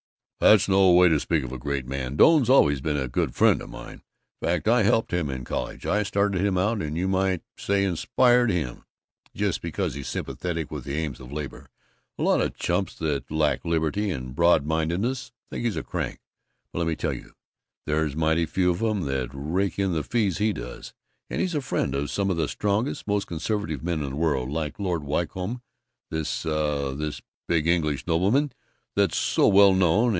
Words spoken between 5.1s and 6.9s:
him in college I started him out